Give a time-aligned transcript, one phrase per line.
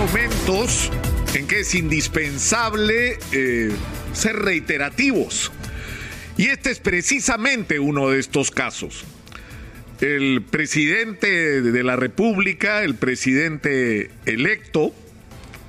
[0.00, 0.90] momentos
[1.34, 3.70] en que es indispensable eh,
[4.14, 5.52] ser reiterativos.
[6.38, 9.04] Y este es precisamente uno de estos casos.
[10.00, 14.94] El presidente de la República, el presidente electo,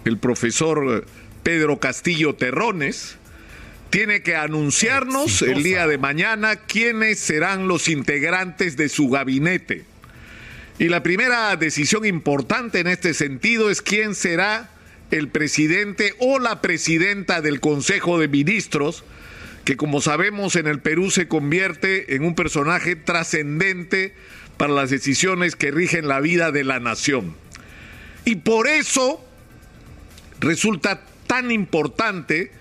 [0.06, 1.06] el profesor
[1.44, 3.18] Pedro Castillo Terrones,
[3.90, 9.91] tiene que anunciarnos el día de mañana quiénes serán los integrantes de su gabinete.
[10.82, 14.72] Y la primera decisión importante en este sentido es quién será
[15.12, 19.04] el presidente o la presidenta del Consejo de Ministros,
[19.64, 24.16] que como sabemos en el Perú se convierte en un personaje trascendente
[24.58, 27.36] para las decisiones que rigen la vida de la nación.
[28.26, 29.24] Y por eso
[30.40, 32.52] resulta tan importante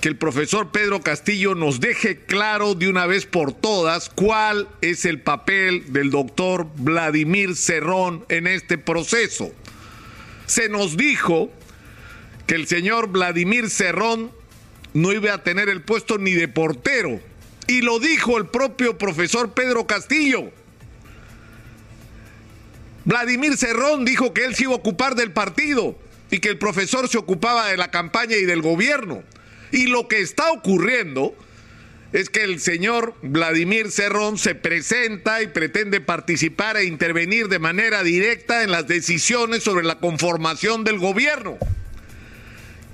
[0.00, 5.04] que el profesor Pedro Castillo nos deje claro de una vez por todas cuál es
[5.04, 9.52] el papel del doctor Vladimir Cerrón en este proceso.
[10.46, 11.50] Se nos dijo
[12.46, 14.32] que el señor Vladimir Cerrón
[14.94, 17.20] no iba a tener el puesto ni de portero.
[17.66, 20.50] Y lo dijo el propio profesor Pedro Castillo.
[23.04, 25.96] Vladimir Cerrón dijo que él se iba a ocupar del partido
[26.30, 29.22] y que el profesor se ocupaba de la campaña y del gobierno.
[29.72, 31.34] Y lo que está ocurriendo
[32.12, 38.02] es que el señor Vladimir Cerrón se presenta y pretende participar e intervenir de manera
[38.02, 41.56] directa en las decisiones sobre la conformación del gobierno.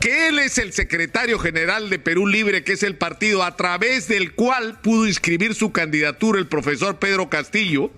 [0.00, 4.06] Que él es el secretario general de Perú Libre, que es el partido a través
[4.06, 7.90] del cual pudo inscribir su candidatura el profesor Pedro Castillo,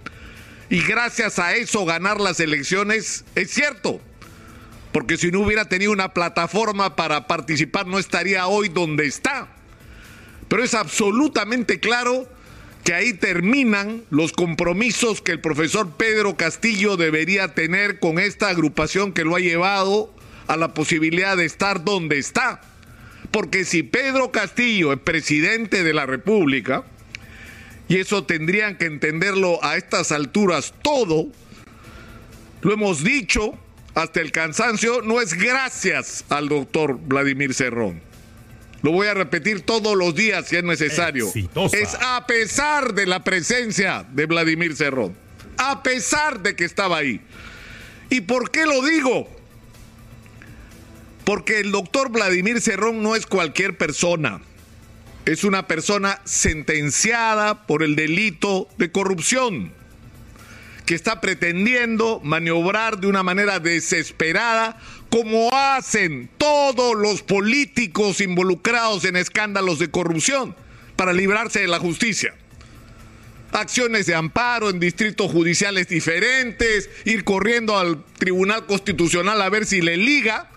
[0.71, 4.01] y gracias a eso ganar las elecciones, es cierto
[4.93, 9.49] porque si no hubiera tenido una plataforma para participar no estaría hoy donde está.
[10.49, 12.29] Pero es absolutamente claro
[12.85, 19.13] que ahí terminan los compromisos que el profesor Pedro Castillo debería tener con esta agrupación
[19.13, 20.15] que lo ha llevado
[20.47, 22.63] a la posibilidad de estar donde está.
[23.31, 26.85] Porque si Pedro Castillo es presidente de la República,
[27.89, 31.29] y eso tendrían que entenderlo a estas alturas todo,
[32.63, 33.59] lo hemos dicho,
[33.99, 38.01] hasta el cansancio no es gracias al doctor Vladimir Cerrón.
[38.83, 41.27] Lo voy a repetir todos los días si es necesario.
[41.73, 45.17] Es a pesar de la presencia de Vladimir Cerrón.
[45.57, 47.21] A pesar de que estaba ahí.
[48.09, 49.29] ¿Y por qué lo digo?
[51.25, 54.41] Porque el doctor Vladimir Cerrón no es cualquier persona.
[55.25, 59.73] Es una persona sentenciada por el delito de corrupción
[60.89, 64.79] que está pretendiendo maniobrar de una manera desesperada,
[65.11, 70.57] como hacen todos los políticos involucrados en escándalos de corrupción,
[70.97, 72.35] para librarse de la justicia.
[73.53, 79.83] Acciones de amparo en distritos judiciales diferentes, ir corriendo al Tribunal Constitucional a ver si
[79.83, 80.49] le liga,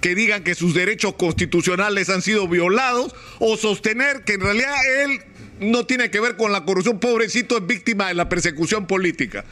[0.00, 4.74] que digan que sus derechos constitucionales han sido violados, o sostener que en realidad
[5.04, 5.20] él
[5.60, 9.44] no tiene que ver con la corrupción, pobrecito es víctima de la persecución política.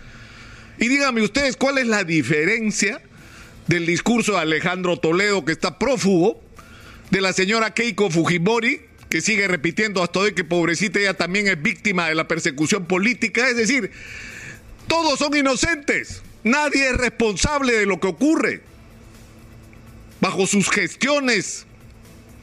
[0.79, 3.01] Y díganme ustedes cuál es la diferencia
[3.67, 6.43] del discurso de Alejandro Toledo, que está prófugo,
[7.11, 11.61] de la señora Keiko Fujimori, que sigue repitiendo hasta hoy que pobrecita ella también es
[11.61, 13.49] víctima de la persecución política.
[13.49, 13.91] Es decir,
[14.87, 16.23] todos son inocentes.
[16.45, 18.63] Nadie es responsable de lo que ocurre.
[20.21, 21.67] Bajo sus gestiones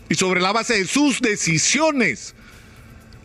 [0.10, 2.36] y sobre la base de sus decisiones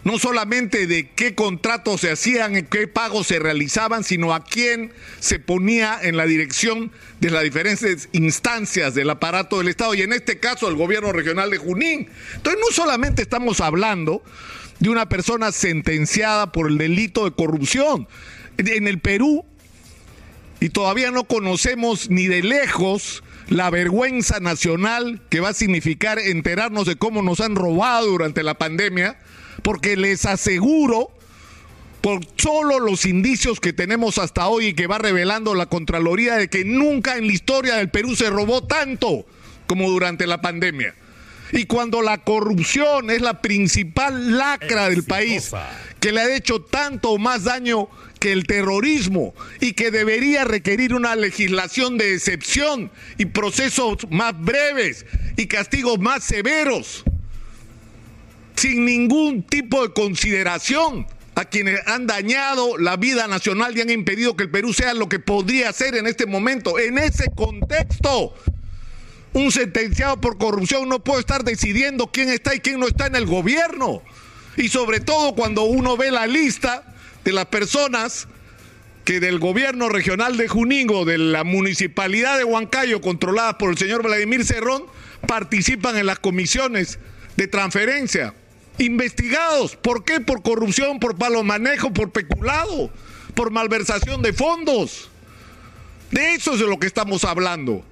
[0.09, 5.39] no solamente de qué contratos se hacían, qué pagos se realizaban, sino a quién se
[5.39, 10.41] ponía en la dirección de las diferentes instancias del aparato del Estado y en este
[10.41, 12.09] caso el gobierno regional de Junín.
[12.37, 14.23] Entonces no solamente estamos hablando
[14.81, 18.09] de una persona sentenciada por el delito de corrupción.
[18.57, 19.45] En el Perú,
[20.59, 26.87] y todavía no conocemos ni de lejos la vergüenza nacional que va a significar enterarnos
[26.87, 29.19] de cómo nos han robado durante la pandemia,
[29.69, 31.11] porque les aseguro,
[32.01, 36.49] por solo los indicios que tenemos hasta hoy y que va revelando la Contraloría de
[36.49, 39.27] que nunca en la historia del Perú se robó tanto
[39.67, 40.94] como durante la pandemia.
[41.53, 45.50] Y cuando la corrupción es la principal lacra del país,
[46.00, 51.15] que le ha hecho tanto más daño que el terrorismo y que debería requerir una
[51.15, 55.05] legislación de excepción y procesos más breves
[55.37, 57.05] y castigos más severos
[58.58, 61.06] sin ningún tipo de consideración
[61.37, 65.08] a quienes han dañado la vida nacional y han impedido que el Perú sea lo
[65.08, 66.76] que podría ser en este momento.
[66.81, 68.34] En ese contexto,
[69.32, 73.14] un sentenciado por corrupción no puede estar decidiendo quién está y quién no está en
[73.14, 74.02] el gobierno.
[74.56, 76.82] Y sobre todo cuando uno ve la lista
[77.22, 78.26] de las personas
[79.05, 84.02] que del gobierno regional de Juningo, de la municipalidad de Huancayo, controlada por el señor
[84.02, 84.87] Vladimir Cerrón,
[85.28, 86.99] participan en las comisiones
[87.37, 88.34] de transferencia.
[88.79, 89.77] Investigados.
[89.77, 90.21] ¿Por qué?
[90.21, 92.91] Por corrupción, por palo manejo, por peculado,
[93.35, 95.11] por malversación de fondos.
[96.11, 97.85] De eso es de lo que estamos hablando.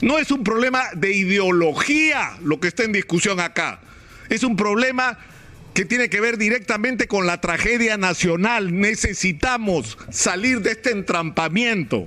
[0.00, 3.80] No es un problema de ideología lo que está en discusión acá.
[4.28, 5.18] Es un problema
[5.72, 8.78] que tiene que ver directamente con la tragedia nacional.
[8.78, 12.06] Necesitamos salir de este entrampamiento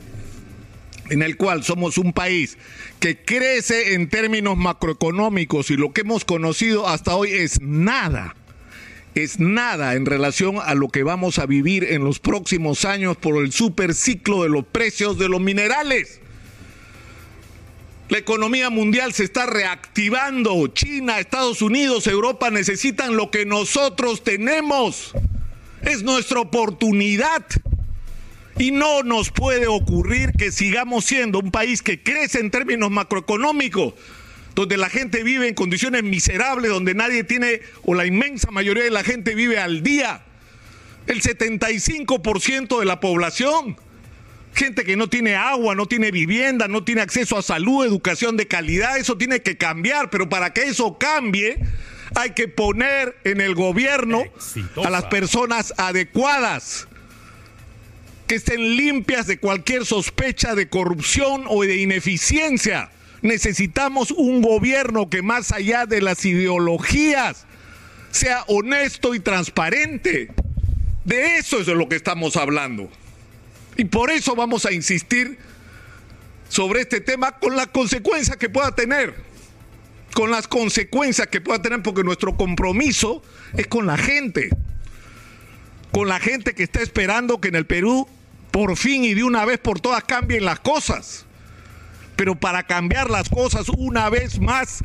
[1.10, 2.58] en el cual somos un país
[3.00, 8.36] que crece en términos macroeconómicos y lo que hemos conocido hasta hoy es nada,
[9.16, 13.44] es nada en relación a lo que vamos a vivir en los próximos años por
[13.44, 16.22] el superciclo de los precios de los minerales.
[18.10, 20.68] La economía mundial se está reactivando.
[20.68, 25.14] China, Estados Unidos, Europa necesitan lo que nosotros tenemos.
[25.82, 27.46] Es nuestra oportunidad.
[28.60, 33.94] Y no nos puede ocurrir que sigamos siendo un país que crece en términos macroeconómicos,
[34.56, 38.92] donde la gente vive en condiciones miserables, donde nadie tiene, o la inmensa mayoría de
[38.92, 40.24] la gente vive al día.
[41.06, 43.78] El 75% de la población
[44.58, 48.48] gente que no tiene agua, no tiene vivienda, no tiene acceso a salud, educación de
[48.48, 51.60] calidad, eso tiene que cambiar, pero para que eso cambie
[52.16, 54.24] hay que poner en el gobierno
[54.84, 56.88] a las personas adecuadas,
[58.28, 62.92] que estén limpias de cualquier sospecha de corrupción o de ineficiencia.
[63.22, 67.46] Necesitamos un gobierno que más allá de las ideologías
[68.12, 70.30] sea honesto y transparente.
[71.06, 72.90] De eso es de lo que estamos hablando.
[73.78, 75.40] Y por eso vamos a insistir
[76.50, 79.16] sobre este tema con la consecuencia que pueda tener,
[80.14, 83.24] con las consecuencias que pueda tener, porque nuestro compromiso
[83.56, 84.50] es con la gente,
[85.92, 88.08] con la gente que está esperando que en el Perú
[88.58, 91.28] por fin y de una vez por todas cambien las cosas.
[92.16, 94.84] Pero para cambiar las cosas una vez más,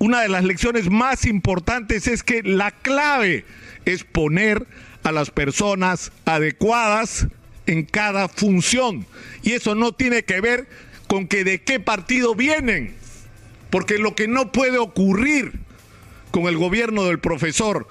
[0.00, 3.44] una de las lecciones más importantes es que la clave
[3.84, 4.66] es poner
[5.04, 7.28] a las personas adecuadas
[7.66, 9.06] en cada función.
[9.44, 10.68] Y eso no tiene que ver
[11.06, 12.96] con que de qué partido vienen,
[13.70, 15.60] porque lo que no puede ocurrir
[16.32, 17.86] con el gobierno del profesor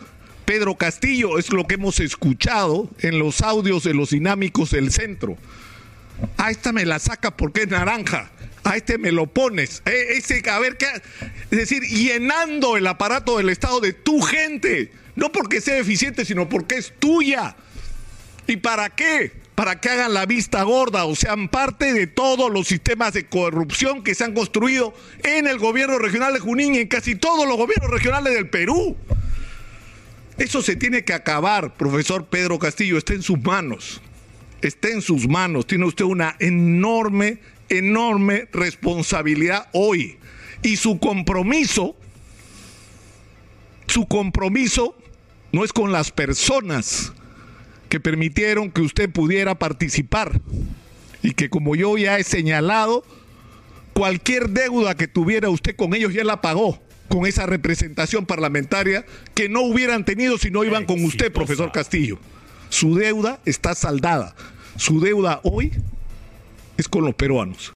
[0.46, 5.38] Pedro Castillo es lo que hemos escuchado en los audios de los dinámicos del centro.
[6.38, 8.30] A esta me la saca porque es naranja.
[8.64, 9.82] A este me lo pones.
[9.86, 10.88] E, ese, a ver qué.
[11.52, 14.92] Es decir, llenando el aparato del Estado de tu gente.
[15.16, 17.56] No porque sea eficiente, sino porque es tuya.
[18.48, 19.46] ¿Y para qué?
[19.56, 24.04] para que hagan la vista gorda o sean parte de todos los sistemas de corrupción
[24.04, 24.94] que se han construido
[25.24, 28.98] en el gobierno regional de Junín y en casi todos los gobiernos regionales del Perú.
[30.38, 34.02] Eso se tiene que acabar, profesor Pedro Castillo, está en sus manos.
[34.62, 35.66] Está en sus manos.
[35.66, 37.40] Tiene usted una enorme,
[37.70, 40.18] enorme responsabilidad hoy.
[40.62, 41.96] Y su compromiso,
[43.88, 44.98] su compromiso
[45.52, 47.14] no es con las personas,
[47.88, 50.42] que permitieron que usted pudiera participar
[51.22, 53.06] y que como yo ya he señalado,
[53.94, 59.50] cualquier deuda que tuviera usted con ellos ya la pagó con esa representación parlamentaria que
[59.50, 62.20] no hubieran tenido si no iban con usted, profesor Castillo.
[62.70, 64.36] Su deuda está saldada.
[64.76, 65.72] Su deuda hoy
[66.78, 67.74] es con los peruanos.